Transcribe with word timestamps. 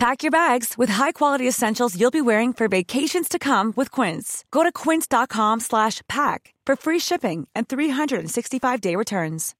Pack 0.00 0.22
your 0.22 0.30
bags 0.30 0.78
with 0.78 0.88
high-quality 0.88 1.46
essentials 1.46 1.94
you'll 1.94 2.10
be 2.10 2.22
wearing 2.22 2.54
for 2.54 2.68
vacations 2.68 3.28
to 3.28 3.38
come 3.38 3.74
with 3.76 3.90
Quince. 3.90 4.46
Go 4.50 4.62
to 4.62 4.72
quince.com 4.72 5.60
slash 5.60 6.00
pack 6.08 6.54
for 6.64 6.74
free 6.74 6.98
shipping 6.98 7.46
and 7.54 7.68
365-day 7.68 8.96
returns. 8.96 9.54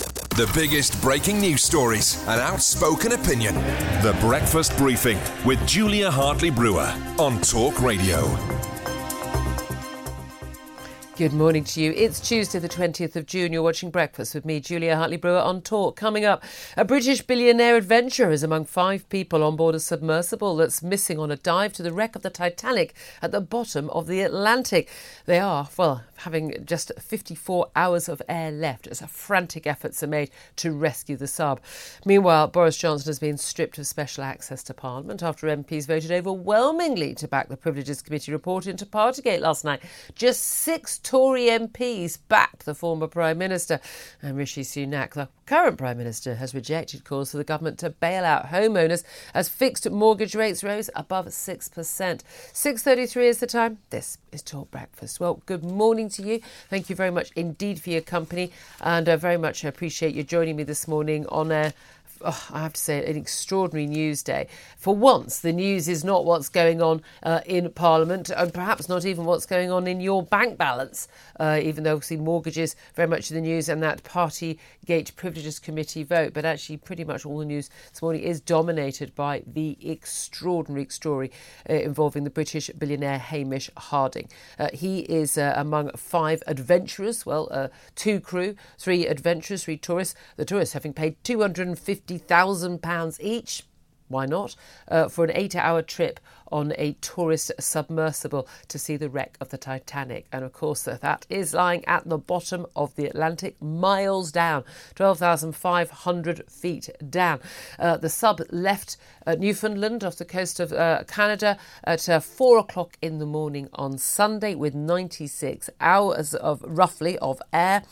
The 0.00 0.50
biggest 0.52 1.00
breaking 1.00 1.40
news 1.40 1.62
stories 1.62 2.16
and 2.26 2.40
outspoken 2.40 3.12
opinion. 3.12 3.54
The 4.02 4.16
Breakfast 4.18 4.76
Briefing 4.76 5.20
with 5.44 5.64
Julia 5.64 6.10
Hartley 6.10 6.50
Brewer 6.50 6.92
on 7.20 7.40
Talk 7.42 7.80
Radio. 7.80 8.22
Good 11.14 11.34
morning 11.34 11.64
to 11.64 11.80
you. 11.82 11.92
It's 11.92 12.20
Tuesday, 12.20 12.58
the 12.58 12.70
20th 12.70 13.16
of 13.16 13.26
June. 13.26 13.52
You're 13.52 13.62
watching 13.62 13.90
Breakfast 13.90 14.34
with 14.34 14.46
me, 14.46 14.60
Julia 14.60 14.96
Hartley 14.96 15.18
Brewer, 15.18 15.40
on 15.40 15.60
Talk. 15.60 15.94
Coming 15.94 16.24
up, 16.24 16.42
a 16.74 16.86
British 16.86 17.20
billionaire 17.20 17.76
adventurer 17.76 18.30
is 18.30 18.42
among 18.42 18.64
five 18.64 19.06
people 19.10 19.44
on 19.44 19.54
board 19.54 19.74
a 19.74 19.80
submersible 19.80 20.56
that's 20.56 20.82
missing 20.82 21.18
on 21.18 21.30
a 21.30 21.36
dive 21.36 21.74
to 21.74 21.82
the 21.82 21.92
wreck 21.92 22.16
of 22.16 22.22
the 22.22 22.30
Titanic 22.30 22.94
at 23.20 23.30
the 23.30 23.42
bottom 23.42 23.90
of 23.90 24.06
the 24.06 24.22
Atlantic. 24.22 24.88
They 25.26 25.38
are, 25.38 25.68
well, 25.76 26.02
having 26.16 26.64
just 26.64 26.90
54 26.98 27.70
hours 27.76 28.08
of 28.08 28.22
air 28.26 28.50
left 28.50 28.86
as 28.86 29.02
frantic 29.02 29.66
efforts 29.66 30.02
are 30.02 30.06
made 30.08 30.30
to 30.56 30.72
rescue 30.72 31.16
the 31.16 31.26
sub. 31.26 31.60
Meanwhile, 32.06 32.48
Boris 32.48 32.78
Johnson 32.78 33.10
has 33.10 33.18
been 33.18 33.36
stripped 33.36 33.76
of 33.76 33.86
special 33.86 34.24
access 34.24 34.62
to 34.64 34.74
Parliament 34.74 35.22
after 35.22 35.46
MPs 35.46 35.86
voted 35.86 36.10
overwhelmingly 36.10 37.14
to 37.16 37.28
back 37.28 37.48
the 37.48 37.56
Privileges 37.56 38.00
Committee 38.00 38.32
report 38.32 38.66
into 38.66 38.86
Partygate 38.86 39.40
last 39.40 39.62
night. 39.62 39.82
Just 40.14 40.42
six 40.42 40.98
Tory 41.02 41.46
MPs 41.46 42.18
back 42.28 42.64
the 42.64 42.74
former 42.74 43.06
Prime 43.06 43.38
Minister. 43.38 43.80
And 44.22 44.36
Rishi 44.36 44.62
Sunak, 44.62 45.14
the 45.14 45.28
current 45.46 45.78
Prime 45.78 45.98
Minister, 45.98 46.36
has 46.36 46.54
rejected 46.54 47.04
calls 47.04 47.32
for 47.32 47.38
the 47.38 47.44
government 47.44 47.78
to 47.80 47.90
bail 47.90 48.24
out 48.24 48.46
homeowners 48.46 49.04
as 49.34 49.48
fixed 49.48 49.90
mortgage 49.90 50.34
rates 50.34 50.62
rose 50.62 50.90
above 50.94 51.26
6%. 51.26 51.70
6.33 51.70 53.16
is 53.24 53.38
the 53.38 53.46
time. 53.46 53.78
This 53.90 54.18
is 54.32 54.42
Talk 54.42 54.70
Breakfast. 54.70 55.20
Well, 55.20 55.42
good 55.46 55.64
morning 55.64 56.08
to 56.10 56.22
you. 56.22 56.40
Thank 56.70 56.88
you 56.88 56.96
very 56.96 57.10
much 57.10 57.30
indeed 57.36 57.80
for 57.80 57.90
your 57.90 58.00
company. 58.00 58.52
And 58.80 59.08
I 59.08 59.16
very 59.16 59.36
much 59.36 59.64
appreciate 59.64 60.14
you 60.14 60.22
joining 60.22 60.56
me 60.56 60.62
this 60.62 60.86
morning 60.86 61.26
on 61.26 61.50
a 61.50 61.72
oh, 62.24 62.48
I 62.52 62.62
have 62.62 62.72
to 62.74 62.80
say, 62.80 63.04
an 63.04 63.16
extraordinary 63.16 63.86
news 63.86 64.22
day. 64.22 64.48
For 64.76 64.94
once, 64.94 65.40
the 65.40 65.52
news 65.52 65.88
is 65.88 66.04
not 66.04 66.24
what's 66.24 66.48
going 66.48 66.82
on 66.82 67.02
uh, 67.22 67.40
in 67.46 67.70
Parliament, 67.70 68.30
and 68.30 68.52
perhaps 68.52 68.88
not 68.88 69.04
even 69.04 69.24
what's 69.24 69.46
going 69.46 69.70
on 69.70 69.86
in 69.86 70.00
your 70.00 70.22
bank 70.22 70.58
balance, 70.58 71.08
uh, 71.38 71.60
even 71.62 71.84
though 71.84 71.94
obviously 71.94 72.16
mortgages 72.16 72.76
very 72.94 73.08
much 73.08 73.30
in 73.30 73.36
the 73.36 73.40
news 73.40 73.68
and 73.68 73.82
that 73.82 74.02
Party 74.04 74.58
Gate 74.84 75.12
Privileges 75.16 75.58
Committee 75.58 76.02
vote. 76.02 76.32
But 76.32 76.44
actually, 76.44 76.78
pretty 76.78 77.04
much 77.04 77.24
all 77.24 77.38
the 77.38 77.44
news 77.44 77.70
this 77.90 78.02
morning 78.02 78.22
is 78.22 78.40
dominated 78.40 79.14
by 79.14 79.42
the 79.46 79.76
extraordinary 79.80 80.86
story 80.88 81.30
uh, 81.68 81.74
involving 81.74 82.24
the 82.24 82.30
British 82.30 82.70
billionaire 82.70 83.18
Hamish 83.18 83.70
Harding. 83.76 84.28
Uh, 84.58 84.68
he 84.72 85.00
is 85.00 85.38
uh, 85.38 85.54
among 85.56 85.90
five 85.96 86.42
adventurers, 86.46 87.24
well, 87.26 87.48
uh, 87.50 87.68
two 87.94 88.20
crew, 88.20 88.56
three 88.78 89.06
adventurers, 89.06 89.64
three 89.64 89.76
tourists. 89.76 90.14
The 90.36 90.44
tourists 90.44 90.74
having 90.74 90.92
paid 90.92 91.22
250 91.24 92.11
£50,000 92.18 93.20
each. 93.20 93.64
Why 94.08 94.26
not? 94.26 94.54
Uh, 94.88 95.08
for 95.08 95.24
an 95.24 95.32
eight 95.34 95.56
hour 95.56 95.80
trip 95.80 96.20
on 96.52 96.74
a 96.76 96.92
tourist 97.00 97.50
submersible 97.58 98.46
to 98.68 98.78
see 98.78 98.96
the 98.96 99.08
wreck 99.08 99.38
of 99.40 99.48
the 99.48 99.56
Titanic. 99.56 100.26
And 100.30 100.44
of 100.44 100.52
course, 100.52 100.82
that 100.82 101.26
is 101.30 101.54
lying 101.54 101.82
at 101.86 102.06
the 102.06 102.18
bottom 102.18 102.66
of 102.76 102.94
the 102.94 103.06
Atlantic, 103.06 103.60
miles 103.60 104.30
down, 104.30 104.64
12,500 104.94 106.50
feet 106.50 106.90
down. 107.08 107.40
Uh, 107.78 107.96
the 107.96 108.10
sub 108.10 108.42
left 108.50 108.98
uh, 109.26 109.34
Newfoundland 109.34 110.04
off 110.04 110.16
the 110.16 110.26
coast 110.26 110.60
of 110.60 110.72
uh, 110.72 111.04
Canada 111.08 111.56
at 111.84 112.06
uh, 112.08 112.20
four 112.20 112.58
o'clock 112.58 112.98
in 113.00 113.18
the 113.18 113.26
morning 113.26 113.68
on 113.72 113.96
Sunday 113.96 114.54
with 114.54 114.74
96 114.74 115.70
hours 115.80 116.34
of 116.34 116.62
roughly 116.66 117.18
of 117.18 117.40
air. 117.52 117.82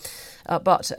Uh, 0.46 0.58
but 0.58 0.90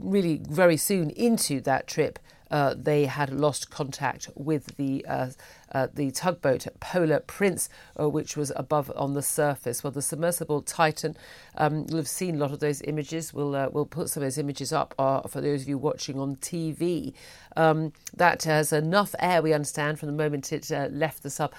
really, 0.00 0.40
very 0.48 0.76
soon 0.76 1.10
into 1.10 1.60
that 1.60 1.86
trip, 1.86 2.18
uh, 2.52 2.74
they 2.76 3.06
had 3.06 3.30
lost 3.30 3.70
contact 3.70 4.28
with 4.36 4.76
the 4.76 5.04
uh, 5.08 5.30
uh, 5.72 5.88
the 5.94 6.10
tugboat 6.10 6.66
Polar 6.80 7.20
Prince, 7.20 7.70
uh, 7.98 8.06
which 8.06 8.36
was 8.36 8.52
above 8.54 8.92
on 8.94 9.14
the 9.14 9.22
surface. 9.22 9.82
Well, 9.82 9.90
the 9.90 10.02
submersible 10.02 10.60
Titan, 10.60 11.16
um, 11.56 11.86
you'll 11.88 11.96
have 11.96 12.08
seen 12.08 12.34
a 12.34 12.38
lot 12.38 12.52
of 12.52 12.60
those 12.60 12.82
images. 12.82 13.32
We'll 13.32 13.56
uh, 13.56 13.70
we'll 13.72 13.86
put 13.86 14.10
some 14.10 14.22
of 14.22 14.26
those 14.26 14.36
images 14.36 14.70
up 14.70 14.94
uh, 14.98 15.22
for 15.22 15.40
those 15.40 15.62
of 15.62 15.68
you 15.68 15.78
watching 15.78 16.18
on 16.18 16.36
TV. 16.36 17.14
Um, 17.56 17.94
that 18.14 18.42
has 18.42 18.72
enough 18.72 19.14
air, 19.18 19.40
we 19.40 19.54
understand, 19.54 19.98
from 19.98 20.08
the 20.08 20.14
moment 20.14 20.52
it 20.52 20.70
left 20.70 21.22
the 21.22 21.30
sub 21.30 21.52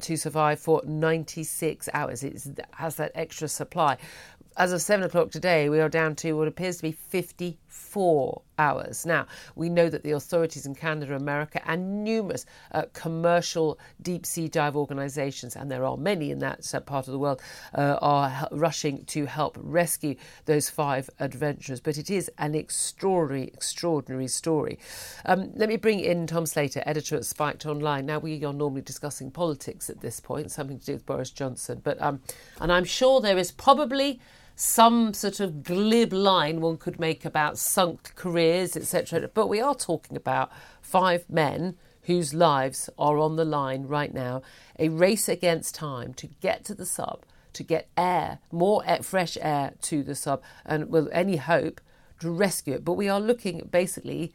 to 0.00 0.16
survive 0.16 0.60
for 0.60 0.82
96 0.84 1.88
hours. 1.92 2.22
It 2.22 2.60
has 2.72 2.96
that 2.96 3.12
extra 3.14 3.48
supply 3.48 3.98
as 4.58 4.72
of 4.72 4.82
seven 4.82 5.06
o'clock 5.06 5.30
today, 5.30 5.68
we 5.68 5.78
are 5.78 5.88
down 5.88 6.16
to 6.16 6.32
what 6.32 6.48
appears 6.48 6.78
to 6.78 6.82
be 6.82 6.92
54 7.78 8.42
hours. 8.58 9.06
Now, 9.06 9.26
we 9.54 9.68
know 9.68 9.88
that 9.88 10.02
the 10.02 10.10
authorities 10.10 10.66
in 10.66 10.74
Canada, 10.74 11.14
America, 11.14 11.62
and 11.64 12.02
numerous 12.04 12.44
uh, 12.72 12.82
commercial 12.92 13.78
deep 14.02 14.26
sea 14.26 14.48
dive 14.48 14.76
organisations, 14.76 15.54
and 15.54 15.70
there 15.70 15.84
are 15.84 15.96
many 15.96 16.30
in 16.30 16.40
that 16.40 16.74
uh, 16.74 16.80
part 16.80 17.06
of 17.06 17.12
the 17.12 17.18
world, 17.18 17.40
uh, 17.74 17.98
are 18.02 18.48
rushing 18.50 19.04
to 19.06 19.26
help 19.26 19.56
rescue 19.60 20.16
those 20.46 20.68
five 20.68 21.08
adventurers. 21.20 21.80
But 21.80 21.98
it 21.98 22.10
is 22.10 22.30
an 22.38 22.54
extraordinary, 22.54 23.48
extraordinary 23.48 24.28
story. 24.28 24.78
Um, 25.24 25.52
let 25.54 25.68
me 25.68 25.76
bring 25.76 26.00
in 26.00 26.26
Tom 26.26 26.46
Slater, 26.46 26.82
editor 26.84 27.16
at 27.16 27.24
Spiked 27.24 27.64
Online. 27.64 28.04
Now, 28.06 28.18
we 28.18 28.44
are 28.44 28.52
normally 28.52 28.82
discussing 28.82 29.30
politics 29.30 29.88
at 29.88 30.00
this 30.00 30.20
point, 30.20 30.50
something 30.50 30.78
to 30.80 30.86
do 30.86 30.92
with 30.94 31.06
Boris 31.06 31.30
Johnson, 31.30 31.80
but 31.82 32.00
um, 32.02 32.20
and 32.60 32.72
I'm 32.72 32.84
sure 32.84 33.20
there 33.20 33.38
is 33.38 33.52
probably 33.52 34.20
some 34.60 35.14
sort 35.14 35.38
of 35.38 35.62
glib 35.62 36.12
line 36.12 36.60
one 36.60 36.76
could 36.76 36.98
make 36.98 37.24
about 37.24 37.56
sunk 37.56 38.12
careers, 38.16 38.76
etc. 38.76 39.30
But 39.32 39.46
we 39.46 39.60
are 39.60 39.74
talking 39.76 40.16
about 40.16 40.50
five 40.82 41.30
men 41.30 41.76
whose 42.02 42.34
lives 42.34 42.90
are 42.98 43.18
on 43.18 43.36
the 43.36 43.44
line 43.44 43.84
right 43.86 44.12
now, 44.12 44.42
a 44.76 44.88
race 44.88 45.28
against 45.28 45.76
time 45.76 46.12
to 46.14 46.26
get 46.26 46.64
to 46.64 46.74
the 46.74 46.84
sub, 46.84 47.24
to 47.52 47.62
get 47.62 47.88
air, 47.96 48.40
more 48.50 48.82
air, 48.84 49.00
fresh 49.00 49.38
air 49.40 49.74
to 49.82 50.02
the 50.02 50.16
sub, 50.16 50.42
and 50.66 50.90
with 50.90 51.08
any 51.12 51.36
hope 51.36 51.80
to 52.18 52.28
rescue 52.28 52.74
it. 52.74 52.84
But 52.84 52.94
we 52.94 53.08
are 53.08 53.20
looking 53.20 53.68
basically, 53.70 54.34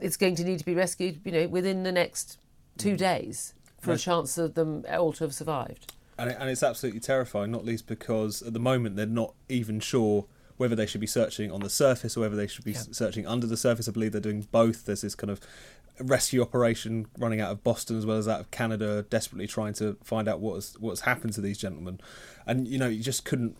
it's 0.00 0.16
going 0.16 0.34
to 0.34 0.44
need 0.44 0.58
to 0.58 0.66
be 0.66 0.74
rescued, 0.74 1.20
you 1.24 1.30
know, 1.30 1.46
within 1.46 1.84
the 1.84 1.92
next 1.92 2.40
two 2.76 2.96
days 2.96 3.54
for 3.80 3.92
a 3.92 3.98
chance 3.98 4.36
of 4.36 4.54
them 4.54 4.84
all 4.90 5.12
to 5.12 5.22
have 5.22 5.34
survived 5.34 5.92
and, 6.20 6.30
it, 6.30 6.36
and 6.38 6.50
it's 6.50 6.62
absolutely 6.62 7.00
terrifying. 7.00 7.50
Not 7.50 7.64
least 7.64 7.86
because 7.86 8.42
at 8.42 8.52
the 8.52 8.60
moment 8.60 8.96
they're 8.96 9.06
not 9.06 9.34
even 9.48 9.80
sure 9.80 10.26
whether 10.60 10.76
they 10.76 10.84
should 10.84 11.00
be 11.00 11.06
searching 11.06 11.50
on 11.50 11.60
the 11.60 11.70
surface 11.70 12.18
or 12.18 12.20
whether 12.20 12.36
they 12.36 12.46
should 12.46 12.66
be 12.66 12.72
yeah. 12.72 12.82
searching 12.92 13.26
under 13.26 13.46
the 13.46 13.56
surface. 13.56 13.88
I 13.88 13.92
believe 13.92 14.12
they're 14.12 14.20
doing 14.20 14.46
both. 14.52 14.84
There's 14.84 15.00
this 15.00 15.14
kind 15.14 15.30
of 15.30 15.40
rescue 16.00 16.40
operation 16.40 17.06
running 17.18 17.40
out 17.40 17.50
of 17.50 17.62
Boston 17.62 17.96
as 17.96 18.06
well 18.06 18.16
as 18.16 18.28
out 18.28 18.40
of 18.40 18.50
Canada, 18.50 19.04
desperately 19.08 19.46
trying 19.46 19.74
to 19.74 19.96
find 20.02 20.28
out 20.28 20.40
what's 20.40 20.78
what's 20.78 21.02
happened 21.02 21.32
to 21.34 21.40
these 21.40 21.58
gentlemen. 21.58 22.00
And 22.46 22.66
you 22.66 22.78
know, 22.78 22.88
you 22.88 23.02
just 23.02 23.24
couldn't 23.24 23.56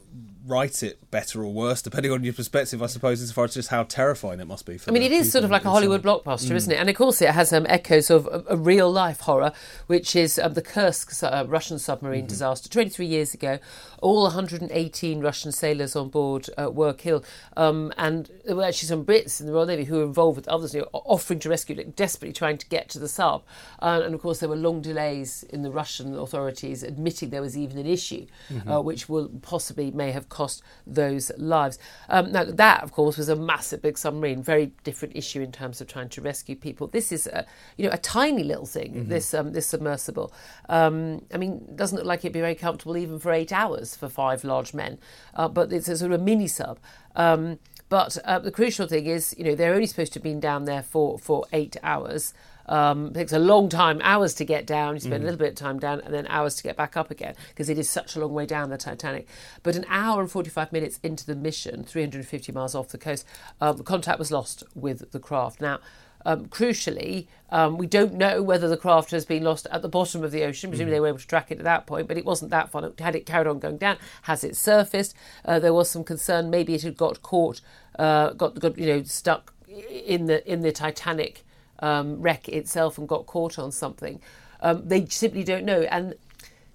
write 0.46 0.82
it 0.82 1.10
better 1.10 1.42
or 1.44 1.52
worse, 1.52 1.82
depending 1.82 2.10
on 2.10 2.24
your 2.24 2.32
perspective, 2.32 2.82
I 2.82 2.86
suppose, 2.86 3.20
as 3.20 3.30
far 3.30 3.44
as 3.44 3.54
just 3.54 3.68
how 3.68 3.84
terrifying 3.84 4.40
it 4.40 4.46
must 4.46 4.66
be. 4.66 4.78
I 4.88 4.90
mean, 4.90 5.02
it 5.02 5.12
is 5.12 5.30
sort 5.30 5.44
of 5.44 5.50
like 5.50 5.64
a 5.64 5.70
Hollywood 5.70 6.02
blockbuster, 6.02 6.50
mm. 6.50 6.56
isn't 6.56 6.72
it? 6.72 6.76
And 6.76 6.88
of 6.88 6.96
course, 6.96 7.20
it 7.22 7.30
has 7.30 7.52
um, 7.52 7.66
echoes 7.68 8.10
of 8.10 8.26
a, 8.26 8.42
a 8.48 8.56
real 8.56 8.90
life 8.90 9.20
horror, 9.20 9.52
which 9.86 10.16
is 10.16 10.38
um, 10.38 10.54
the 10.54 10.62
Kursk 10.62 11.22
uh, 11.22 11.44
Russian 11.46 11.78
submarine 11.78 12.20
mm-hmm. 12.20 12.28
disaster 12.28 12.68
23 12.68 13.06
years 13.06 13.34
ago. 13.34 13.58
All 14.00 14.22
118 14.22 15.20
Russian 15.20 15.52
sailors 15.52 15.94
on 15.94 16.08
board 16.08 16.48
uh, 16.56 16.70
were 16.70 16.89
were 16.90 16.98
killed. 16.98 17.24
Um, 17.56 17.92
and 17.96 18.30
there 18.44 18.56
were 18.56 18.64
actually 18.64 18.88
some 18.88 19.04
Brits 19.04 19.40
in 19.40 19.46
the 19.46 19.52
Royal 19.52 19.66
Navy 19.66 19.84
who 19.84 19.96
were 19.96 20.04
involved 20.04 20.36
with 20.36 20.48
others, 20.48 20.74
you 20.74 20.80
know, 20.80 20.88
offering 20.92 21.40
to 21.40 21.48
rescue, 21.48 21.76
like, 21.76 21.96
desperately 21.96 22.32
trying 22.32 22.58
to 22.58 22.68
get 22.68 22.88
to 22.90 22.98
the 22.98 23.08
sub. 23.08 23.42
Uh, 23.80 24.00
and 24.04 24.14
of 24.14 24.20
course, 24.20 24.40
there 24.40 24.48
were 24.48 24.56
long 24.56 24.82
delays 24.82 25.44
in 25.54 25.62
the 25.62 25.70
Russian 25.70 26.16
authorities 26.16 26.82
admitting 26.82 27.30
there 27.30 27.42
was 27.42 27.56
even 27.56 27.78
an 27.78 27.86
issue, 27.86 28.26
mm-hmm. 28.48 28.70
uh, 28.70 28.80
which 28.80 29.08
will 29.08 29.28
possibly 29.42 29.90
may 29.90 30.10
have 30.12 30.28
cost 30.28 30.62
those 30.86 31.30
lives. 31.38 31.78
Um, 32.08 32.32
now, 32.32 32.44
that, 32.44 32.82
of 32.82 32.92
course, 32.92 33.16
was 33.16 33.28
a 33.28 33.36
massive 33.36 33.80
big 33.82 33.96
submarine, 33.96 34.42
very 34.42 34.72
different 34.84 35.16
issue 35.16 35.40
in 35.40 35.52
terms 35.52 35.80
of 35.80 35.86
trying 35.86 36.08
to 36.10 36.20
rescue 36.20 36.56
people. 36.56 36.88
This 36.88 37.12
is, 37.12 37.26
a, 37.26 37.46
you 37.76 37.86
know, 37.86 37.92
a 37.92 37.98
tiny 37.98 38.42
little 38.42 38.66
thing. 38.66 38.94
Mm-hmm. 38.94 39.08
This 39.10 39.34
um, 39.34 39.52
this 39.52 39.66
submersible. 39.66 40.32
Um, 40.68 41.24
I 41.32 41.36
mean, 41.36 41.64
doesn't 41.76 41.96
look 41.96 42.06
like 42.06 42.20
it'd 42.20 42.32
be 42.32 42.40
very 42.40 42.54
comfortable 42.54 42.96
even 42.96 43.18
for 43.18 43.32
eight 43.32 43.52
hours 43.52 43.94
for 43.94 44.08
five 44.08 44.42
large 44.42 44.74
men, 44.74 44.98
uh, 45.34 45.48
but 45.48 45.72
it's 45.72 45.88
a 45.88 45.96
sort 45.96 46.12
of 46.12 46.20
a 46.20 46.24
mini 46.24 46.48
sub. 46.48 46.79
Um, 47.16 47.58
but 47.88 48.16
uh, 48.24 48.38
the 48.38 48.52
crucial 48.52 48.86
thing 48.86 49.06
is, 49.06 49.34
you 49.36 49.44
know, 49.44 49.54
they're 49.54 49.74
only 49.74 49.86
supposed 49.86 50.12
to 50.12 50.18
have 50.18 50.22
been 50.24 50.40
down 50.40 50.64
there 50.64 50.82
for, 50.82 51.18
for 51.18 51.44
eight 51.52 51.76
hours. 51.82 52.32
Um, 52.66 53.08
it 53.08 53.14
takes 53.14 53.32
a 53.32 53.38
long 53.40 53.68
time, 53.68 54.00
hours 54.04 54.32
to 54.34 54.44
get 54.44 54.64
down. 54.64 54.94
You 54.94 55.00
spend 55.00 55.22
mm. 55.22 55.22
a 55.22 55.24
little 55.24 55.38
bit 55.38 55.48
of 55.48 55.54
time 55.56 55.80
down, 55.80 56.00
and 56.00 56.14
then 56.14 56.24
hours 56.28 56.54
to 56.56 56.62
get 56.62 56.76
back 56.76 56.96
up 56.96 57.10
again 57.10 57.34
because 57.48 57.68
it 57.68 57.78
is 57.78 57.90
such 57.90 58.14
a 58.14 58.20
long 58.20 58.32
way 58.32 58.46
down 58.46 58.70
the 58.70 58.78
Titanic. 58.78 59.26
But 59.64 59.74
an 59.74 59.84
hour 59.88 60.20
and 60.20 60.30
forty-five 60.30 60.72
minutes 60.72 61.00
into 61.02 61.26
the 61.26 61.34
mission, 61.34 61.82
350 61.82 62.52
miles 62.52 62.76
off 62.76 62.90
the 62.90 62.98
coast, 62.98 63.26
um, 63.60 63.82
contact 63.82 64.20
was 64.20 64.30
lost 64.30 64.62
with 64.74 65.10
the 65.10 65.18
craft. 65.18 65.60
Now. 65.60 65.80
Um, 66.26 66.46
crucially, 66.46 67.26
um, 67.50 67.78
we 67.78 67.86
don't 67.86 68.14
know 68.14 68.42
whether 68.42 68.68
the 68.68 68.76
craft 68.76 69.10
has 69.10 69.24
been 69.24 69.42
lost 69.42 69.66
at 69.70 69.82
the 69.82 69.88
bottom 69.88 70.22
of 70.22 70.30
the 70.30 70.44
ocean. 70.44 70.70
Presumably, 70.70 70.92
mm 70.92 70.96
they 70.96 71.00
were 71.00 71.08
able 71.08 71.18
to 71.18 71.26
track 71.26 71.50
it 71.50 71.58
at 71.58 71.64
that 71.64 71.86
point, 71.86 72.08
but 72.08 72.18
it 72.18 72.24
wasn't 72.24 72.50
that 72.50 72.70
far. 72.70 72.90
Had 72.98 73.16
it 73.16 73.26
carried 73.26 73.46
on 73.46 73.58
going 73.58 73.78
down, 73.78 73.96
has 74.22 74.44
it 74.44 74.56
surfaced? 74.56 75.14
Uh, 75.44 75.58
there 75.58 75.72
was 75.72 75.88
some 75.90 76.04
concern 76.04 76.50
maybe 76.50 76.74
it 76.74 76.82
had 76.82 76.96
got 76.96 77.22
caught, 77.22 77.60
uh, 77.98 78.30
got, 78.34 78.58
got 78.58 78.76
you 78.76 78.86
know 78.86 79.02
stuck 79.04 79.54
in 79.90 80.26
the 80.26 80.46
in 80.50 80.60
the 80.60 80.72
Titanic 80.72 81.44
um, 81.80 82.20
wreck 82.20 82.48
itself 82.48 82.98
and 82.98 83.08
got 83.08 83.26
caught 83.26 83.58
on 83.58 83.72
something. 83.72 84.20
Um, 84.60 84.86
they 84.86 85.06
simply 85.06 85.44
don't 85.44 85.64
know. 85.64 85.82
And 85.82 86.14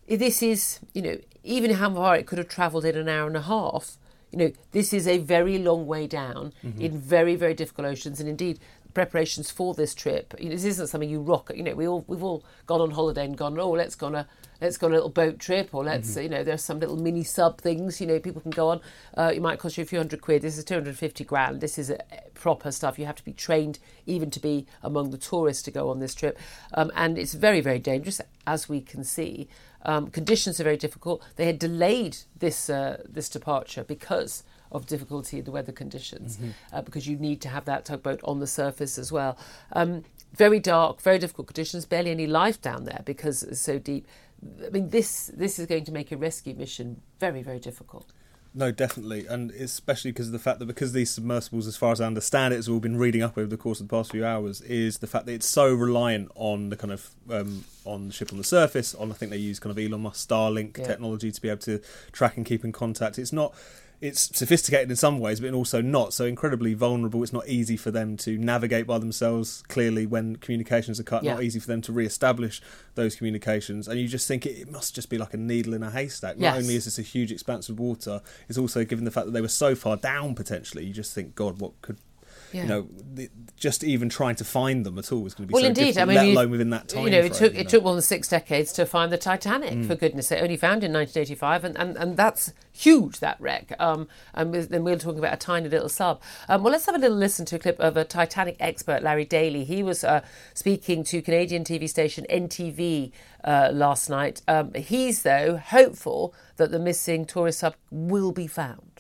this 0.08 0.42
is, 0.44 0.80
you 0.94 1.02
know, 1.02 1.18
even 1.44 1.72
how 1.72 1.94
far 1.94 2.16
it 2.16 2.26
could 2.26 2.38
have 2.38 2.50
travelled 2.50 2.86
in 2.86 2.98
an 2.98 3.08
hour 3.08 3.28
and 3.28 3.38
a 3.38 3.42
half, 3.42 3.98
you 4.32 4.40
know, 4.40 4.52
this 4.72 4.92
is 4.92 5.08
a 5.08 5.20
very 5.20 5.58
long 5.58 5.88
way 5.88 6.08
down 6.08 6.54
mm-hmm. 6.64 6.82
in 6.82 7.00
very, 7.00 7.36
very 7.36 7.54
difficult 7.54 7.88
oceans. 7.88 8.20
And 8.20 8.28
indeed, 8.28 8.60
preparations 8.96 9.52
for 9.52 9.76
this 9.76 9.94
trip. 9.94 10.34
You 10.40 10.46
know, 10.46 10.56
this 10.56 10.64
isn't 10.64 10.88
something 10.88 11.10
you 11.10 11.22
rock. 11.22 11.52
You 11.54 11.62
know, 11.62 11.76
we 11.76 11.88
all 11.88 12.04
we've 12.08 12.24
all 12.24 12.44
gone 12.66 12.82
on 12.82 12.92
holiday 12.92 13.26
and 13.26 13.38
gone, 13.38 13.60
oh, 13.60 13.70
let's 13.70 13.94
go 13.94 14.08
on 14.08 14.16
a 14.16 14.28
let's 14.60 14.78
go 14.78 14.88
on 14.88 14.94
a 14.94 14.96
little 14.96 15.10
boat 15.10 15.38
trip, 15.38 15.76
or 15.76 15.84
let's 15.84 16.12
mm-hmm. 16.12 16.22
you 16.22 16.30
know, 16.30 16.44
there's 16.44 16.64
some 16.64 16.80
little 16.80 16.98
mini 16.98 17.24
sub 17.24 17.62
things. 17.62 18.02
You 18.02 18.08
know, 18.08 18.20
people 18.20 18.42
can 18.42 18.50
go 18.50 18.70
on. 18.70 18.82
Uh, 19.16 19.32
it 19.36 19.42
might 19.42 19.60
cost 19.60 19.78
you 19.78 19.84
a 19.84 19.86
few 19.86 20.00
hundred 20.00 20.22
quid. 20.22 20.42
This 20.42 20.58
is 20.58 20.64
250 20.64 21.24
grand. 21.26 21.62
This 21.62 21.78
is 21.78 21.92
a, 21.92 22.00
proper 22.34 22.72
stuff. 22.72 22.98
You 22.98 23.06
have 23.06 23.16
to 23.16 23.26
be 23.26 23.34
trained 23.34 23.80
even 24.06 24.32
to 24.32 24.40
be 24.40 24.66
among 24.82 25.12
the 25.12 25.18
tourists 25.18 25.62
to 25.64 25.72
go 25.72 25.90
on 25.90 26.00
this 26.00 26.16
trip, 26.16 26.40
um, 26.74 26.92
and 26.96 27.20
it's 27.20 27.34
very 27.36 27.62
very 27.62 27.80
dangerous, 27.80 28.22
as 28.48 28.68
we 28.68 28.82
can 28.82 29.04
see. 29.04 29.48
Um, 29.84 30.08
conditions 30.08 30.60
are 30.60 30.64
very 30.64 30.78
difficult. 30.78 31.24
They 31.36 31.46
had 31.46 31.60
delayed 31.60 32.18
this 32.40 32.70
uh, 32.70 33.04
this 33.08 33.30
departure 33.30 33.84
because 33.84 34.44
of 34.72 34.86
difficulty 34.86 35.40
in 35.40 35.46
the 35.46 35.52
weather 35.52 35.72
conditions 35.72 36.38
mm-hmm. 36.38 36.50
uh, 36.74 36.82
because 36.82 37.08
you 37.08 37.18
need 37.18 37.42
to 37.42 37.50
have 37.50 37.66
that 37.66 37.86
tugboat 37.86 38.20
on 38.24 38.40
the 38.40 38.48
surface 38.48 38.98
as 38.98 39.12
well. 39.12 39.38
Um, 39.72 40.04
very 40.34 40.60
dark, 40.60 41.02
very 41.02 41.20
difficult 41.20 41.48
conditions, 41.48 41.86
barely 41.86 42.12
any 42.12 42.28
life 42.28 42.62
down 42.62 42.84
there 42.86 43.02
because 43.06 43.44
it's 43.44 43.62
so 43.62 43.80
deep. 43.80 44.08
I 44.66 44.70
mean, 44.70 44.90
this 44.90 45.32
this 45.34 45.60
is 45.60 45.66
going 45.66 45.86
to 45.86 45.92
make 45.92 46.12
a 46.12 46.18
rescue 46.18 46.54
mission 46.56 47.02
very, 47.20 47.42
very 47.42 47.60
difficult. 47.60 48.12
No, 48.58 48.72
definitely, 48.72 49.28
and 49.28 49.52
especially 49.52 50.14
because 50.14 50.28
of 50.28 50.32
the 50.32 50.40
fact 50.40 50.60
that 50.60 50.66
because 50.66 50.94
these 50.94 51.12
submersibles, 51.12 51.68
as 51.68 51.76
far 51.76 51.92
as 51.92 52.00
I 52.00 52.08
understand 52.08 52.54
it, 52.54 52.58
as 52.58 52.70
we've 52.70 52.80
been 52.80 52.96
reading 52.96 53.22
up 53.22 53.38
over 53.38 53.48
the 53.48 53.58
course 53.58 53.82
of 53.82 53.90
the 53.90 53.92
past 53.92 54.12
few 54.12 54.26
hours, 54.26 54.62
is 54.62 55.00
the 55.00 55.08
fact 55.08 55.26
that 55.26 55.34
it's 55.34 55.46
so 55.46 55.74
reliant 55.74 56.32
on 56.36 56.70
the 56.70 56.78
kind 56.78 56.94
of 56.94 57.10
um, 57.30 57.66
on 57.84 58.08
the 58.08 58.14
ship 58.14 58.32
on 58.32 58.38
the 58.38 58.46
surface. 58.46 58.96
On 58.96 59.12
I 59.12 59.16
think 59.16 59.32
they 59.32 59.38
use 59.38 59.60
kind 59.60 59.78
of 59.78 59.84
Elon 59.84 60.02
Musk 60.02 60.26
Starlink 60.30 60.78
yeah. 60.78 60.86
technology 60.86 61.34
to 61.34 61.42
be 61.42 61.50
able 61.50 61.62
to 61.64 61.82
track 62.14 62.38
and 62.38 62.46
keep 62.46 62.64
in 62.64 62.72
contact. 62.72 63.20
It's 63.20 63.34
not 63.34 63.54
it's 64.06 64.38
sophisticated 64.38 64.90
in 64.90 64.96
some 64.96 65.20
ways, 65.20 65.40
but 65.40 65.54
also 65.54 65.82
not. 65.82 66.14
So 66.14 66.26
incredibly 66.26 66.74
vulnerable. 66.74 67.24
It's 67.24 67.34
not 67.34 67.48
easy 67.48 67.78
for 67.78 67.92
them 67.92 68.18
to 68.18 68.38
navigate 68.38 68.88
by 68.88 69.00
themselves. 69.00 69.64
Clearly, 69.68 70.06
when 70.06 70.36
communications 70.38 71.00
are 71.00 71.04
cut, 71.04 71.24
yeah. 71.24 71.34
not 71.34 71.44
easy 71.44 71.60
for 71.60 71.68
them 71.68 71.82
to 71.84 71.92
re-establish 71.92 72.62
those 72.96 73.16
communications. 73.16 73.88
And 73.88 74.00
you 74.00 74.08
just 74.08 74.28
think 74.28 74.46
it, 74.46 74.58
it 74.58 74.72
must 74.72 74.96
just 74.96 75.10
be 75.10 75.18
like 75.18 75.34
a 75.34 75.38
needle 75.38 75.74
in 75.74 75.84
a 75.84 75.90
haystack. 75.90 76.38
Not 76.38 76.56
yes. 76.56 76.58
only 76.58 76.76
is 76.76 76.86
this 76.86 77.00
a 77.00 77.02
huge 77.02 77.32
expanse 77.32 77.70
of 77.70 77.80
water, 77.80 78.22
it's 78.48 78.58
also 78.58 78.86
given 78.86 79.06
the 79.06 79.12
fact 79.12 79.26
that 79.26 79.32
they 79.34 79.42
were 79.42 79.48
so 79.48 79.76
far 79.76 79.98
down 79.98 80.36
potentially. 80.36 80.86
You 80.86 80.94
just 80.94 81.14
think, 81.14 81.36
God, 81.36 81.60
what 81.60 81.80
could 81.82 81.98
yeah. 82.56 82.62
You 82.64 82.68
know, 82.70 82.88
the, 83.14 83.30
just 83.58 83.84
even 83.84 84.08
trying 84.08 84.36
to 84.36 84.46
find 84.46 84.86
them 84.86 84.98
at 84.98 85.12
all 85.12 85.22
was 85.22 85.34
going 85.34 85.48
to 85.48 85.48
be 85.50 85.54
well, 85.54 85.64
so 85.64 85.68
indeed. 85.68 85.98
I 85.98 86.06
mean, 86.06 86.16
let 86.16 86.28
alone 86.28 86.52
within 86.52 86.70
that 86.70 86.88
time. 86.88 87.04
You 87.04 87.10
know, 87.10 87.20
it 87.20 87.34
took 87.34 87.54
it 87.54 87.68
took 87.68 87.84
more 87.84 87.94
than 87.94 88.02
six 88.02 88.30
decades 88.30 88.72
to 88.74 88.86
find 88.86 89.12
the 89.12 89.18
Titanic. 89.18 89.74
Mm. 89.74 89.88
For 89.88 89.96
goodness' 89.96 90.28
sake, 90.28 90.42
only 90.42 90.56
found 90.56 90.84
in 90.84 90.94
1985, 90.94 91.64
and, 91.66 91.78
and, 91.78 91.98
and 91.98 92.18
that's 92.18 92.54
huge. 92.72 93.20
That 93.20 93.40
wreck. 93.42 93.74
Um, 93.78 94.08
and 94.34 94.54
then 94.54 94.86
we're 94.86 94.98
talking 94.98 95.20
about 95.20 95.34
a 95.34 95.38
tiny 95.38 95.68
little 95.68 95.90
sub. 95.90 96.22
Um, 96.48 96.64
well, 96.64 96.72
let's 96.72 96.86
have 96.86 96.96
a 96.96 97.00
little 97.00 97.18
listen 97.18 97.46
to 97.48 97.58
a 97.58 97.60
clip 97.60 97.80
of 97.80 97.98
a 97.98 98.06
Titanic 98.06 98.56
expert, 98.62 99.04
Larry 99.04 99.26
Daly. 99.26 99.66
He 99.66 99.84
was 99.84 100.06
uh, 100.06 100.22
speaking 100.54 101.04
to 101.06 101.22
Canadian 101.22 101.66
TV 101.66 101.90
station 101.90 102.26
NTV 102.30 103.12
uh, 103.44 103.70
last 103.74 104.10
night. 104.10 104.42
Um, 104.48 104.74
he's 104.74 105.24
though 105.24 105.58
hopeful 105.58 106.34
that 106.56 106.72
the 106.72 106.80
missing 106.80 107.26
tourist 107.26 107.60
sub 107.60 107.76
will 107.92 108.32
be 108.32 108.48
found 108.48 108.95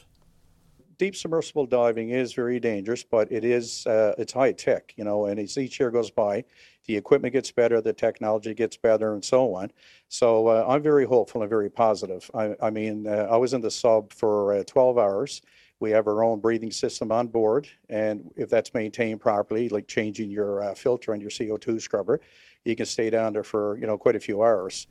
deep 0.97 1.15
submersible 1.15 1.65
diving 1.65 2.09
is 2.09 2.33
very 2.33 2.59
dangerous, 2.59 3.03
but 3.03 3.31
it 3.31 3.43
is 3.43 3.85
uh, 3.87 4.13
it's 4.17 4.33
high 4.33 4.51
tech, 4.51 4.93
you 4.97 5.03
know. 5.03 5.25
And 5.25 5.39
as 5.39 5.57
each 5.57 5.79
year 5.79 5.91
goes 5.91 6.11
by, 6.11 6.43
the 6.85 6.95
equipment 6.95 7.33
gets 7.33 7.51
better, 7.51 7.81
the 7.81 7.93
technology 7.93 8.53
gets 8.53 8.77
better, 8.77 9.13
and 9.13 9.23
so 9.23 9.53
on. 9.55 9.71
So 10.07 10.47
uh, 10.47 10.65
I'm 10.67 10.81
very 10.81 11.05
hopeful 11.05 11.41
and 11.41 11.49
very 11.49 11.69
positive. 11.69 12.29
I, 12.33 12.55
I 12.61 12.69
mean, 12.69 13.07
uh, 13.07 13.27
I 13.29 13.37
was 13.37 13.53
in 13.53 13.61
the 13.61 13.71
sub 13.71 14.13
for 14.13 14.53
uh, 14.53 14.63
12 14.63 14.97
hours. 14.97 15.41
We 15.79 15.91
have 15.91 16.07
our 16.07 16.23
own 16.23 16.39
breathing 16.39 16.71
system 16.71 17.11
on 17.11 17.27
board, 17.27 17.67
and 17.89 18.31
if 18.37 18.49
that's 18.49 18.73
maintained 18.73 19.19
properly, 19.19 19.67
like 19.67 19.87
changing 19.87 20.31
your 20.31 20.63
uh, 20.63 20.73
filter 20.73 21.11
and 21.11 21.21
your 21.21 21.31
CO2 21.31 21.81
scrubber, 21.81 22.21
you 22.63 22.75
can 22.75 22.85
stay 22.85 23.09
down 23.09 23.33
there 23.33 23.43
for 23.43 23.77
you 23.77 23.85
know 23.85 23.97
quite 23.97 24.15
a 24.15 24.19
few 24.19 24.41
hours. 24.41 24.87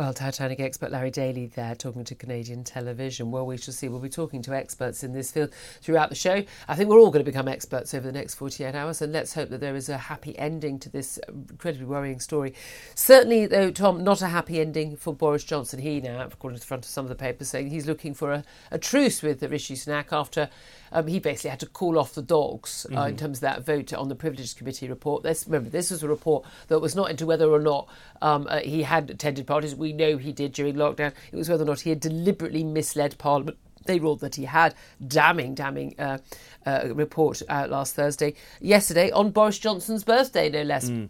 Well, 0.00 0.14
Titanic 0.14 0.60
expert 0.60 0.92
Larry 0.92 1.10
Daly 1.10 1.48
there 1.48 1.74
talking 1.74 2.04
to 2.04 2.14
Canadian 2.14 2.64
television. 2.64 3.30
Well, 3.30 3.44
we 3.44 3.58
shall 3.58 3.74
see. 3.74 3.86
We'll 3.86 4.00
be 4.00 4.08
talking 4.08 4.40
to 4.40 4.56
experts 4.56 5.04
in 5.04 5.12
this 5.12 5.30
field 5.30 5.52
throughout 5.82 6.08
the 6.08 6.14
show. 6.14 6.42
I 6.66 6.74
think 6.74 6.88
we're 6.88 6.98
all 6.98 7.10
going 7.10 7.22
to 7.22 7.30
become 7.30 7.48
experts 7.48 7.92
over 7.92 8.06
the 8.06 8.12
next 8.12 8.36
48 8.36 8.74
hours, 8.74 9.02
and 9.02 9.12
let's 9.12 9.34
hope 9.34 9.50
that 9.50 9.60
there 9.60 9.76
is 9.76 9.90
a 9.90 9.98
happy 9.98 10.38
ending 10.38 10.78
to 10.78 10.88
this 10.88 11.20
incredibly 11.28 11.84
worrying 11.84 12.18
story. 12.18 12.54
Certainly, 12.94 13.48
though, 13.48 13.70
Tom, 13.70 14.02
not 14.02 14.22
a 14.22 14.28
happy 14.28 14.58
ending 14.58 14.96
for 14.96 15.12
Boris 15.14 15.44
Johnson. 15.44 15.78
He 15.78 16.00
now, 16.00 16.22
according 16.22 16.56
to 16.56 16.60
the 16.60 16.66
front 16.66 16.86
of 16.86 16.90
some 16.90 17.04
of 17.04 17.10
the 17.10 17.14
papers, 17.14 17.50
saying 17.50 17.68
he's 17.68 17.86
looking 17.86 18.14
for 18.14 18.32
a, 18.32 18.44
a 18.70 18.78
truce 18.78 19.20
with 19.20 19.42
Rishi 19.42 19.74
Sunak 19.74 20.14
after 20.14 20.48
um, 20.92 21.06
he 21.06 21.18
basically 21.18 21.50
had 21.50 21.60
to 21.60 21.66
call 21.66 21.98
off 21.98 22.14
the 22.14 22.22
dogs 22.22 22.86
uh, 22.86 22.94
mm-hmm. 22.94 23.08
in 23.10 23.16
terms 23.16 23.38
of 23.38 23.42
that 23.42 23.64
vote 23.64 23.92
on 23.92 24.08
the 24.08 24.14
Privileges 24.14 24.54
Committee 24.54 24.88
report. 24.88 25.22
This, 25.22 25.46
remember, 25.46 25.70
this 25.70 25.90
was 25.90 26.02
a 26.02 26.08
report 26.08 26.44
that 26.68 26.80
was 26.80 26.96
not 26.96 27.10
into 27.10 27.26
whether 27.26 27.48
or 27.50 27.60
not 27.60 27.88
um, 28.22 28.46
uh, 28.48 28.60
he 28.60 28.82
had 28.82 29.10
attended 29.10 29.46
parties. 29.46 29.74
We 29.74 29.89
know 29.92 30.16
he 30.16 30.32
did 30.32 30.52
during 30.52 30.74
lockdown. 30.74 31.12
It 31.32 31.36
was 31.36 31.48
whether 31.48 31.64
or 31.64 31.66
not 31.66 31.80
he 31.80 31.90
had 31.90 32.00
deliberately 32.00 32.64
misled 32.64 33.18
Parliament. 33.18 33.58
They 33.86 33.98
ruled 33.98 34.20
that 34.20 34.36
he 34.36 34.44
had. 34.44 34.74
Damning, 35.06 35.54
damning 35.54 35.94
uh, 35.98 36.18
uh 36.66 36.88
report 36.92 37.42
out 37.48 37.70
last 37.70 37.94
Thursday. 37.94 38.34
Yesterday, 38.60 39.10
on 39.10 39.30
Boris 39.30 39.58
Johnson's 39.58 40.04
birthday, 40.04 40.50
no 40.50 40.62
less. 40.62 40.88
Mm. 40.90 41.08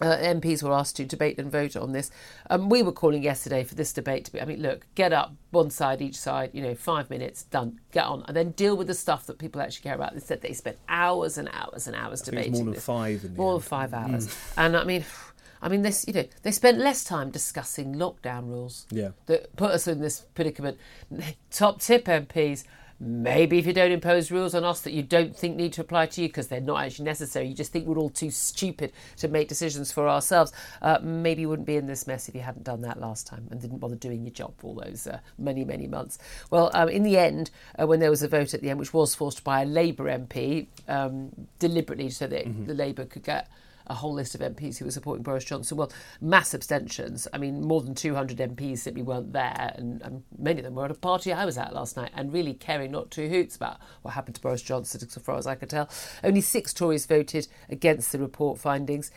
Uh, 0.00 0.16
MPs 0.16 0.62
were 0.64 0.72
asked 0.72 0.96
to 0.96 1.04
debate 1.04 1.38
and 1.38 1.52
vote 1.52 1.76
on 1.76 1.92
this. 1.92 2.10
Um, 2.50 2.68
we 2.68 2.82
were 2.82 2.92
calling 2.92 3.22
yesterday 3.22 3.62
for 3.62 3.76
this 3.76 3.92
debate 3.92 4.24
to 4.24 4.32
be. 4.32 4.40
I 4.40 4.44
mean, 4.44 4.60
look, 4.60 4.86
get 4.96 5.12
up, 5.12 5.34
one 5.50 5.70
side 5.70 6.02
each 6.02 6.16
side. 6.16 6.50
You 6.52 6.62
know, 6.62 6.74
five 6.74 7.08
minutes, 7.08 7.44
done, 7.44 7.78
get 7.92 8.06
on, 8.06 8.24
and 8.26 8.36
then 8.36 8.50
deal 8.50 8.76
with 8.76 8.88
the 8.88 8.94
stuff 8.94 9.26
that 9.26 9.38
people 9.38 9.60
actually 9.60 9.82
care 9.82 9.94
about. 9.94 10.14
They 10.14 10.20
said 10.20 10.40
they 10.40 10.54
spent 10.54 10.78
hours 10.88 11.38
and 11.38 11.48
hours 11.52 11.86
and 11.86 11.94
hours 11.94 12.20
debating. 12.20 12.52
more 12.52 12.64
than 12.64 12.74
this. 12.74 12.84
five. 12.84 13.36
more 13.36 13.52
than 13.52 13.62
five 13.62 13.94
hours, 13.94 14.26
mm. 14.26 14.52
and 14.56 14.76
I 14.76 14.84
mean. 14.84 15.04
I 15.62 15.68
mean, 15.68 15.82
this 15.82 16.04
you 16.06 16.12
know 16.12 16.24
they 16.42 16.50
spent 16.50 16.78
less 16.78 17.04
time 17.04 17.30
discussing 17.30 17.94
lockdown 17.94 18.48
rules. 18.48 18.86
Yeah, 18.90 19.10
that 19.26 19.54
put 19.56 19.70
us 19.70 19.86
in 19.86 20.00
this 20.00 20.26
predicament. 20.34 20.78
Top 21.50 21.80
tip, 21.80 22.06
MPs: 22.06 22.64
Maybe 23.04 23.58
if 23.58 23.66
you 23.66 23.72
don't 23.72 23.90
impose 23.90 24.30
rules 24.30 24.54
on 24.54 24.62
us 24.62 24.82
that 24.82 24.92
you 24.92 25.02
don't 25.02 25.36
think 25.36 25.56
need 25.56 25.72
to 25.72 25.80
apply 25.80 26.06
to 26.06 26.22
you 26.22 26.28
because 26.28 26.46
they're 26.46 26.60
not 26.60 26.84
actually 26.84 27.06
necessary, 27.06 27.48
you 27.48 27.54
just 27.54 27.72
think 27.72 27.84
we're 27.84 27.98
all 27.98 28.10
too 28.10 28.30
stupid 28.30 28.92
to 29.16 29.26
make 29.26 29.48
decisions 29.48 29.90
for 29.90 30.08
ourselves. 30.08 30.52
Uh, 30.80 31.00
maybe 31.02 31.42
you 31.42 31.48
wouldn't 31.48 31.66
be 31.66 31.74
in 31.74 31.88
this 31.88 32.06
mess 32.06 32.28
if 32.28 32.34
you 32.36 32.40
hadn't 32.42 32.62
done 32.62 32.80
that 32.82 33.00
last 33.00 33.26
time 33.26 33.48
and 33.50 33.60
didn't 33.60 33.78
bother 33.78 33.96
doing 33.96 34.22
your 34.22 34.30
job 34.30 34.54
for 34.56 34.68
all 34.68 34.74
those 34.74 35.08
uh, 35.08 35.18
many, 35.36 35.64
many 35.64 35.88
months. 35.88 36.18
Well, 36.50 36.70
um, 36.74 36.88
in 36.88 37.02
the 37.02 37.18
end, 37.18 37.50
uh, 37.76 37.88
when 37.88 37.98
there 37.98 38.10
was 38.10 38.22
a 38.22 38.28
vote 38.28 38.54
at 38.54 38.60
the 38.60 38.70
end, 38.70 38.78
which 38.78 38.94
was 38.94 39.16
forced 39.16 39.42
by 39.42 39.62
a 39.62 39.66
Labour 39.66 40.04
MP 40.04 40.68
um, 40.86 41.32
deliberately 41.58 42.08
so 42.08 42.28
that 42.28 42.46
mm-hmm. 42.46 42.66
the 42.66 42.74
Labour 42.74 43.04
could 43.04 43.24
get 43.24 43.48
a 43.92 43.94
whole 43.94 44.14
list 44.14 44.34
of 44.34 44.40
MPs 44.40 44.78
who 44.78 44.86
were 44.86 44.90
supporting 44.90 45.22
Boris 45.22 45.44
Johnson. 45.44 45.76
Well, 45.76 45.92
mass 46.20 46.54
abstentions. 46.54 47.28
I 47.32 47.38
mean, 47.38 47.60
more 47.60 47.82
than 47.82 47.94
200 47.94 48.38
MPs 48.38 48.78
simply 48.78 49.02
weren't 49.02 49.32
there, 49.32 49.72
and, 49.76 50.02
and 50.02 50.24
many 50.36 50.60
of 50.60 50.64
them 50.64 50.74
were 50.74 50.86
at 50.86 50.90
a 50.90 50.94
party 50.94 51.32
I 51.32 51.44
was 51.44 51.58
at 51.58 51.74
last 51.74 51.96
night 51.96 52.10
and 52.14 52.32
really 52.32 52.54
caring 52.54 52.90
not 52.90 53.10
two 53.10 53.28
hoots 53.28 53.54
about 53.54 53.78
what 54.00 54.14
happened 54.14 54.34
to 54.36 54.40
Boris 54.40 54.62
Johnson, 54.62 55.08
so 55.08 55.20
far 55.20 55.36
as 55.36 55.46
I 55.46 55.54
could 55.54 55.70
tell. 55.70 55.88
Only 56.24 56.40
six 56.40 56.72
Tories 56.72 57.06
voted 57.06 57.46
against 57.68 58.10
the 58.12 58.18
report 58.18 58.58
findings. 58.58 59.10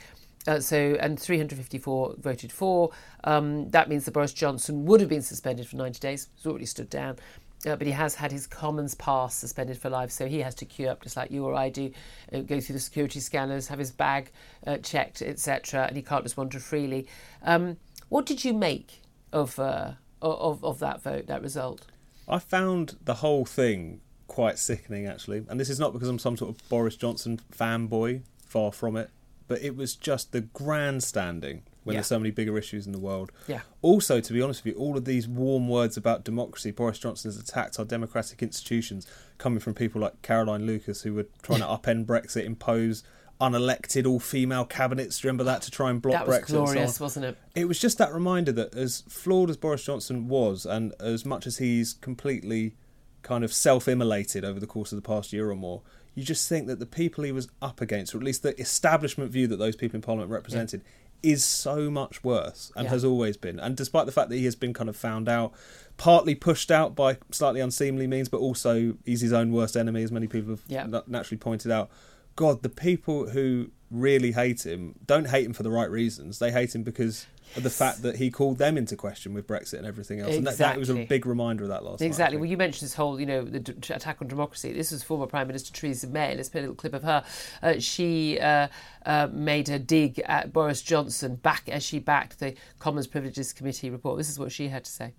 Uh, 0.48 0.60
so, 0.60 0.96
and 1.00 1.20
354 1.20 2.16
voted 2.20 2.52
for. 2.52 2.92
Um, 3.24 3.70
that 3.72 3.90
means 3.90 4.06
that 4.06 4.12
Boris 4.12 4.34
Johnson 4.34 4.86
would 4.86 5.00
have 5.00 5.10
been 5.10 5.24
suspended 5.24 5.68
for 5.68 5.78
90 5.78 6.00
days. 6.00 6.28
He's 6.36 6.46
already 6.46 6.68
stood 6.68 6.90
down. 6.90 7.18
Uh, 7.66 7.76
but 7.76 7.88
he 7.88 7.94
has 7.94 8.16
had 8.16 8.32
his 8.32 8.48
Commons 8.48 8.96
pass 8.96 9.36
suspended 9.36 9.78
for 9.78 9.90
life, 9.90 10.12
so 10.12 10.28
he 10.28 10.40
has 10.40 10.56
to 10.56 10.66
queue 10.66 10.88
up 10.88 11.04
just 11.04 11.18
like 11.18 11.32
you 11.32 11.46
or 11.46 11.56
I 11.56 11.70
do, 11.70 11.92
uh, 12.34 12.40
go 12.40 12.60
through 12.60 12.74
the 12.74 12.80
security 12.80 13.20
scanners, 13.20 13.68
have 13.68 13.80
his 13.80 13.92
bag 13.92 14.32
uh, 14.66 14.78
checked, 14.78 15.22
etc., 15.22 15.86
and 15.88 15.96
he 15.96 16.04
can't 16.04 16.24
just 16.24 16.38
wander 16.38 16.60
freely. 16.60 17.08
Um, 17.42 17.78
what 18.10 18.26
did 18.26 18.46
you 18.46 18.54
make 18.54 19.02
of, 19.34 19.60
uh, 19.60 19.94
of 20.22 20.64
of 20.64 20.80
that 20.80 21.02
vote, 21.02 21.28
that 21.28 21.42
result? 21.42 21.86
I 22.28 22.40
found 22.40 22.98
the 23.04 23.16
whole 23.16 23.46
thing 23.46 24.02
quite 24.28 24.58
sickening, 24.58 25.06
actually, 25.06 25.46
and 25.48 25.60
this 25.60 25.70
is 25.70 25.80
not 25.80 25.94
because 25.94 26.10
I'm 26.10 26.20
some 26.20 26.38
sort 26.38 26.52
of 26.52 26.70
Boris 26.70 26.96
Johnson 26.96 27.40
fanboy, 27.52 28.22
far 28.48 28.72
from 28.72 28.96
it 28.96 29.10
but 29.48 29.62
it 29.62 29.76
was 29.76 29.96
just 29.96 30.32
the 30.32 30.42
grandstanding 30.42 31.64
when 31.86 31.94
yeah. 31.94 32.00
there's 32.00 32.08
so 32.08 32.20
many 32.20 32.32
bigger 32.32 32.58
issues 32.58 32.86
in 32.86 32.92
the 32.92 33.00
world. 33.00 33.32
Yeah. 33.48 33.62
Also, 33.82 34.20
to 34.20 34.34
be 34.34 34.42
honest 34.42 34.66
with 34.66 34.74
you, 34.74 34.80
all 34.80 34.98
of 34.98 35.06
these 35.06 35.28
warm 35.28 35.70
words 35.70 35.96
about 35.96 36.26
democracy, 36.26 36.72
Boris 36.72 37.00
Johnson 37.00 37.30
has 37.30 37.40
attacked 37.40 37.80
our 37.80 37.86
democratic 37.86 38.42
institutions, 38.42 39.08
coming 39.38 39.60
from 39.60 39.74
people 39.74 40.02
like 40.02 40.22
Caroline 40.22 40.66
Lucas, 40.66 41.04
who 41.04 41.14
were 41.14 41.28
trying 41.42 41.60
to 41.60 41.66
upend 41.68 42.06
Brexit, 42.06 42.44
impose 42.44 43.04
unelected 43.40 44.08
all-female 44.08 44.66
cabinets. 44.66 45.24
Remember 45.24 45.44
that 45.44 45.62
to 45.64 45.72
try 45.72 45.90
and 45.90 46.02
block 46.02 46.26
that 46.26 46.28
was 46.28 46.38
Brexit. 46.38 46.48
Glorious, 46.48 46.96
so 46.96 47.04
wasn't 47.06 47.26
it? 47.26 47.38
It 47.54 47.68
was 47.68 47.80
just 47.80 47.98
that 47.98 48.14
reminder 48.14 48.52
that 48.54 48.74
as 48.74 49.04
flawed 49.08 49.50
as 49.50 49.58
Boris 49.58 49.86
Johnson 49.86 50.28
was, 50.28 50.66
and 50.66 50.94
as 51.00 51.26
much 51.26 51.46
as 51.46 51.58
he's 51.58 51.94
completely 51.94 52.76
kind 53.22 53.44
of 53.44 53.52
self-immolated 53.52 54.44
over 54.44 54.60
the 54.60 54.68
course 54.68 54.92
of 54.92 54.96
the 54.96 55.08
past 55.08 55.34
year 55.34 55.50
or 55.52 55.56
more, 55.56 55.82
you 56.14 56.24
just 56.24 56.48
think 56.48 56.68
that 56.68 56.80
the 56.80 56.86
people 56.86 57.24
he 57.24 57.32
was 57.32 57.50
up 57.62 57.82
against, 57.82 58.16
or 58.16 58.20
at 58.20 58.24
least 58.24 58.42
the 58.42 58.60
establishment 58.60 59.32
view 59.32 59.48
that 59.48 59.58
those 59.58 59.76
people 59.76 59.98
in 59.98 60.02
Parliament 60.02 60.32
represented, 60.32 60.82
yeah. 60.84 60.90
Is 61.26 61.44
so 61.44 61.90
much 61.90 62.24
worse 62.24 62.72
and 62.76 62.86
yeah. 62.86 62.92
has 62.92 63.04
always 63.04 63.36
been. 63.36 63.60
And 63.60 63.76
despite 63.76 64.06
the 64.06 64.12
fact 64.12 64.30
that 64.30 64.36
he 64.36 64.46
has 64.46 64.56
been 64.56 64.74
kind 64.74 64.90
of 64.90 64.96
found 64.96 65.28
out, 65.28 65.54
partly 65.98 66.36
pushed 66.36 66.70
out 66.72 66.96
by 66.96 67.18
slightly 67.32 67.62
unseemly 67.62 68.06
means, 68.06 68.30
but 68.30 68.38
also 68.38 68.96
he's 69.06 69.22
his 69.22 69.34
own 69.34 69.52
worst 69.52 69.76
enemy, 69.76 70.04
as 70.04 70.12
many 70.12 70.28
people 70.28 70.52
have 70.52 70.62
yeah. 70.68 70.86
naturally 71.08 71.38
pointed 71.38 71.72
out. 71.72 71.90
God, 72.36 72.64
the 72.64 72.70
people 72.70 73.30
who 73.30 73.72
really 73.92 74.32
hate 74.34 74.66
him 74.66 74.96
don't 75.06 75.30
hate 75.30 75.46
him 75.46 75.54
for 75.54 75.64
the 75.64 75.70
right 75.70 75.90
reasons. 75.90 76.40
They 76.40 76.52
hate 76.52 76.76
him 76.76 76.84
because 76.84 77.28
of 77.56 77.64
the 77.64 77.70
fact 77.70 78.02
that 78.02 78.18
he 78.18 78.30
called 78.30 78.58
them 78.58 78.78
into 78.78 78.96
question 78.96 79.34
with 79.34 79.48
Brexit 79.48 79.78
and 79.78 79.86
everything 79.86 80.20
else. 80.20 80.36
Exactly. 80.36 80.38
And 80.38 80.48
that, 80.48 80.58
that 80.58 80.80
was 80.80 80.90
a 80.90 81.06
big 81.06 81.26
reminder 81.26 81.64
of 81.64 81.70
that 81.70 81.84
last 81.84 82.02
Exactly. 82.02 82.36
Night, 82.36 82.42
well, 82.42 82.50
you 82.50 82.58
mentioned 82.58 82.88
this 82.88 82.96
whole, 82.96 83.20
you 83.20 83.26
know, 83.26 83.44
the 83.44 83.60
d- 83.60 83.94
attack 83.94 84.22
on 84.22 84.28
democracy. 84.28 84.74
This 84.74 84.92
was 84.92 85.04
former 85.04 85.28
Prime 85.28 85.48
Minister 85.48 85.72
Theresa 85.72 86.08
May. 86.08 86.36
Let's 86.36 86.50
play 86.50 86.62
a 86.62 86.64
little 86.64 86.76
clip 86.76 86.94
of 86.94 87.04
her. 87.04 87.24
Uh, 87.62 87.80
she 87.80 88.40
uh, 88.40 88.68
uh, 89.06 89.30
made 89.32 89.70
a 89.70 89.80
dig 89.80 90.20
at 90.26 90.52
Boris 90.52 90.82
Johnson 90.82 91.36
back 91.36 91.70
as 91.70 91.84
she 91.84 92.00
backed 92.00 92.40
the 92.40 92.56
Commons 92.80 93.08
Privileges 93.08 93.54
Committee 93.54 93.90
report. 93.90 94.18
This 94.18 94.30
is 94.30 94.40
what 94.40 94.52
she 94.52 94.68
had 94.68 94.84
to 94.84 94.92
say. 94.92 95.14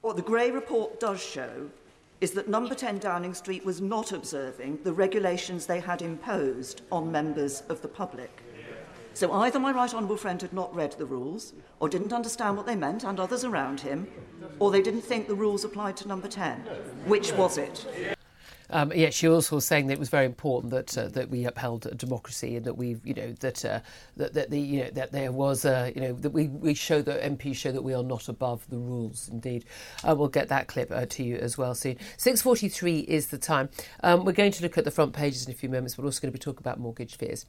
What 0.00 0.16
the 0.16 0.22
Gray 0.22 0.50
report 0.50 1.00
does 1.00 1.22
show 1.22 1.70
is 2.20 2.32
that 2.32 2.48
number 2.48 2.74
10 2.74 2.98
Downing 2.98 3.34
Street 3.34 3.64
was 3.64 3.80
not 3.80 4.12
observing 4.12 4.78
the 4.82 4.92
regulations 4.92 5.66
they 5.66 5.80
had 5.80 6.02
imposed 6.02 6.82
on 6.90 7.10
members 7.10 7.62
of 7.68 7.82
the 7.82 7.88
public. 7.88 8.42
So 9.14 9.32
either 9.32 9.60
my 9.60 9.70
right 9.70 9.94
honourable 9.94 10.16
friend 10.16 10.42
had 10.42 10.52
not 10.52 10.74
read 10.74 10.92
the 10.92 11.06
rules, 11.06 11.52
or 11.78 11.88
didn't 11.88 12.12
understand 12.12 12.56
what 12.56 12.66
they 12.66 12.74
meant 12.74 13.04
and 13.04 13.20
others 13.20 13.44
around 13.44 13.80
him, 13.80 14.08
or 14.58 14.70
they 14.70 14.82
didn't 14.82 15.02
think 15.02 15.28
the 15.28 15.34
rules 15.34 15.64
applied 15.64 15.96
to 15.98 16.08
number 16.08 16.26
10. 16.26 16.60
Which 17.06 17.32
was 17.32 17.56
it? 17.56 17.86
Um, 18.70 18.92
yeah, 18.94 19.10
she 19.10 19.28
also 19.28 19.56
was 19.56 19.64
saying 19.64 19.86
that 19.88 19.94
it 19.94 19.98
was 19.98 20.08
very 20.08 20.26
important 20.26 20.72
that 20.72 20.96
uh, 20.96 21.08
that 21.08 21.30
we 21.30 21.44
upheld 21.44 21.96
democracy 21.96 22.56
and 22.56 22.64
that 22.64 22.74
we, 22.74 22.96
you 23.04 23.14
know, 23.14 23.32
that 23.40 23.64
uh, 23.64 23.80
that, 24.16 24.34
that 24.34 24.50
the 24.50 24.60
you 24.60 24.84
know 24.84 24.90
that 24.90 25.12
there 25.12 25.32
was, 25.32 25.64
uh, 25.64 25.90
you 25.94 26.00
know, 26.00 26.12
that 26.14 26.30
we, 26.30 26.48
we 26.48 26.74
show 26.74 27.02
that 27.02 27.22
MPs 27.22 27.56
show 27.56 27.72
that 27.72 27.82
we 27.82 27.94
are 27.94 28.02
not 28.02 28.28
above 28.28 28.68
the 28.70 28.78
rules. 28.78 29.28
Indeed, 29.28 29.64
uh, 30.02 30.14
we'll 30.16 30.28
get 30.28 30.48
that 30.48 30.68
clip 30.68 30.90
uh, 30.90 31.06
to 31.06 31.22
you 31.22 31.36
as 31.36 31.58
well 31.58 31.74
soon. 31.74 31.96
Six 32.16 32.42
forty 32.42 32.68
three 32.68 33.00
is 33.00 33.28
the 33.28 33.38
time. 33.38 33.68
Um, 34.02 34.24
we're 34.24 34.32
going 34.32 34.52
to 34.52 34.62
look 34.62 34.78
at 34.78 34.84
the 34.84 34.90
front 34.90 35.12
pages 35.12 35.46
in 35.46 35.52
a 35.52 35.56
few 35.56 35.68
moments. 35.68 35.98
We're 35.98 36.04
also 36.04 36.20
going 36.20 36.32
to 36.32 36.38
be 36.38 36.42
talking 36.42 36.60
about 36.60 36.80
mortgage 36.80 37.16
fears. 37.16 37.46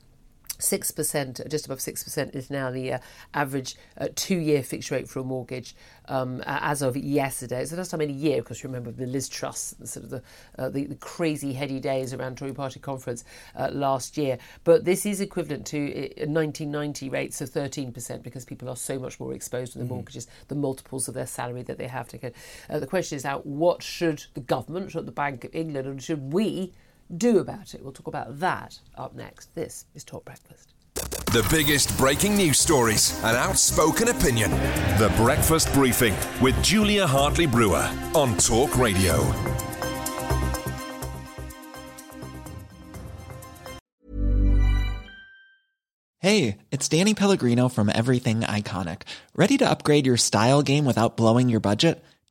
6%, 0.58 1.50
just 1.50 1.66
above 1.66 1.80
6% 1.80 2.36
is 2.36 2.50
now 2.50 2.72
the 2.72 2.94
uh, 2.94 3.00
average 3.34 3.76
uh, 3.98 4.08
two 4.16 4.38
year 4.38 4.64
fixed 4.64 4.92
rate 4.92 5.10
for 5.10 5.20
a 5.20 5.24
mortgage 5.24 5.76
um, 6.08 6.42
as 6.46 6.82
of 6.82 6.96
yesterday. 6.98 7.62
It's 7.62 7.72
the 7.72 7.78
first 7.78 7.92
time 7.92 8.02
in 8.02 8.10
a 8.10 8.14
year, 8.14 8.42
because 8.42 8.64
you 8.64 8.70
remember 8.70 8.92
the 8.92 9.06
Liz 9.06 9.30
Truss, 9.30 9.76
sort 9.84 10.06
of 10.06 10.10
the, 10.10 10.24
uh, 10.58 10.70
the, 10.70 10.86
the, 10.86 10.96
crazy 10.96 11.54
heady 11.54 11.80
days 11.80 12.14
around 12.14 12.38
Tory 12.38 12.54
Party 12.54 12.80
conference 12.80 13.24
uh, 13.56 13.70
last 13.72 14.18
year. 14.18 14.38
But 14.64 14.86
this 14.86 15.06
is 15.06 15.22
equivalent 15.22 15.66
to 15.68 15.80
1990 15.88 17.08
uh, 17.08 17.12
rates 17.12 17.42
of 17.42 17.50
13% 17.50 18.24
because 18.24 18.46
people 18.46 18.70
are 18.70 18.76
so 18.76 19.00
much 19.00 19.20
more 19.20 19.34
exposed 19.34 19.74
to 19.74 19.80
the 19.80 19.86
mm-hmm. 19.86 19.94
mortgages, 19.96 20.28
the 20.48 20.56
multiples 20.56 21.08
of 21.08 21.14
their 21.14 21.28
salary 21.28 21.64
that 21.64 21.78
they 21.78 21.88
have 21.88 22.08
to 22.10 22.18
get. 22.18 22.36
Uh, 22.70 22.80
the 22.80 22.88
question 22.88 23.16
is 23.16 23.24
now, 23.24 23.40
what 23.40 23.84
should 23.84 24.26
the 24.34 24.42
government, 24.42 24.92
should 24.92 25.06
the 25.06 25.12
Bank 25.12 25.44
of 25.44 25.54
England, 25.56 25.88
and 25.88 26.02
should 26.02 26.34
we 26.34 26.74
do 27.16 27.40
about 27.40 27.74
it. 27.74 27.84
We'll 27.84 27.94
talk 27.94 28.08
about 28.08 28.40
that 28.40 28.80
up 28.98 29.16
next. 29.16 29.54
This 29.56 29.86
is 29.94 30.04
Talk 30.04 30.26
Breakfast. 30.26 30.74
The 30.96 31.46
biggest 31.50 31.98
breaking 31.98 32.38
news 32.38 32.60
stories 32.60 33.20
and 33.24 33.36
outspoken 33.36 34.08
opinion. 34.08 34.52
The 34.98 35.14
Breakfast 35.18 35.74
Briefing 35.74 36.16
with 36.42 36.62
Julia 36.64 37.06
Hartley 37.06 37.46
Brewer 37.46 37.92
on 38.14 38.38
Talk 38.38 38.78
Radio. 38.78 39.22
Hey, 46.20 46.58
it's 46.72 46.90
Danny 46.90 47.14
Pellegrino 47.14 47.70
from 47.70 47.92
Everything 47.94 48.40
Iconic. 48.42 49.04
Ready 49.36 49.58
to 49.58 49.70
upgrade 49.70 50.08
your 50.08 50.18
style 50.18 50.64
game 50.64 50.86
without 50.86 51.18
blowing 51.18 51.50
your 51.50 51.60
budget? 51.60 52.04